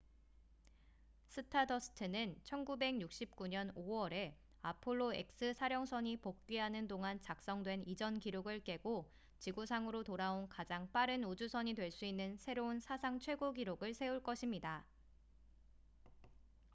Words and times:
stardust는 1.33 2.35
1969년 2.43 3.71
5월에 3.75 4.33
apollo 4.65 5.13
x 5.13 5.53
사령선이 5.53 6.17
복귀하는 6.17 6.87
동안 6.87 7.21
작성된 7.21 7.83
이전 7.85 8.17
기록을 8.17 8.63
깨고 8.63 9.11
지구상으로 9.37 10.03
돌아온 10.03 10.49
가장 10.49 10.89
빠른 10.91 11.23
우주선이 11.23 11.75
될 11.75 11.91
수 11.91 12.05
있는 12.05 12.35
새로운 12.39 12.79
사상 12.79 13.19
최고 13.19 13.53
기록을 13.53 13.93
세울 13.93 14.23
것입니다 14.23 14.87